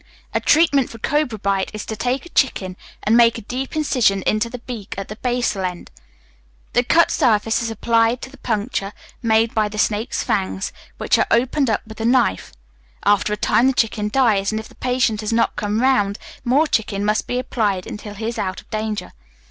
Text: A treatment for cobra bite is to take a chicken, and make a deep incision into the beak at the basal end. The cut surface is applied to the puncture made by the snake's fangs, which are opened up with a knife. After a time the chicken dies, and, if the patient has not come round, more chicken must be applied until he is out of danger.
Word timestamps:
A 0.33 0.39
treatment 0.39 0.89
for 0.89 0.97
cobra 0.97 1.37
bite 1.37 1.69
is 1.75 1.85
to 1.85 1.95
take 1.95 2.25
a 2.25 2.29
chicken, 2.29 2.75
and 3.03 3.15
make 3.15 3.37
a 3.37 3.41
deep 3.41 3.75
incision 3.75 4.23
into 4.23 4.49
the 4.49 4.57
beak 4.57 4.95
at 4.97 5.09
the 5.09 5.15
basal 5.17 5.63
end. 5.63 5.91
The 6.73 6.81
cut 6.83 7.11
surface 7.11 7.61
is 7.61 7.69
applied 7.69 8.19
to 8.23 8.31
the 8.31 8.39
puncture 8.39 8.93
made 9.21 9.53
by 9.53 9.69
the 9.69 9.77
snake's 9.77 10.23
fangs, 10.23 10.73
which 10.97 11.19
are 11.19 11.27
opened 11.29 11.69
up 11.69 11.81
with 11.85 12.01
a 12.01 12.05
knife. 12.05 12.51
After 13.05 13.31
a 13.31 13.37
time 13.37 13.67
the 13.67 13.73
chicken 13.73 14.09
dies, 14.09 14.51
and, 14.51 14.59
if 14.59 14.67
the 14.67 14.73
patient 14.73 15.21
has 15.21 15.31
not 15.31 15.55
come 15.55 15.81
round, 15.81 16.17
more 16.43 16.65
chicken 16.65 17.05
must 17.05 17.27
be 17.27 17.37
applied 17.37 17.85
until 17.85 18.15
he 18.15 18.27
is 18.27 18.39
out 18.39 18.59
of 18.59 18.71
danger. 18.71 19.13